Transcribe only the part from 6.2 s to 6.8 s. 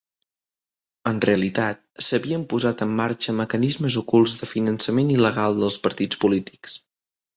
polítics.